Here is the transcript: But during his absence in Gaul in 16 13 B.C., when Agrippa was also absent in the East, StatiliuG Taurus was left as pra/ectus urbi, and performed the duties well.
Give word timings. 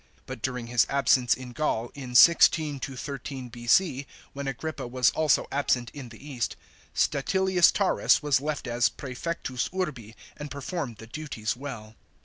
But 0.25 0.41
during 0.41 0.65
his 0.65 0.87
absence 0.89 1.35
in 1.35 1.51
Gaul 1.51 1.91
in 1.93 2.15
16 2.15 2.79
13 2.79 3.49
B.C., 3.49 4.07
when 4.33 4.47
Agrippa 4.47 4.87
was 4.87 5.11
also 5.11 5.45
absent 5.51 5.91
in 5.93 6.09
the 6.09 6.27
East, 6.27 6.55
StatiliuG 6.95 7.71
Taurus 7.71 8.23
was 8.23 8.41
left 8.41 8.65
as 8.65 8.89
pra/ectus 8.89 9.69
urbi, 9.69 10.15
and 10.35 10.49
performed 10.49 10.97
the 10.97 11.05
duties 11.05 11.55
well. 11.55 11.93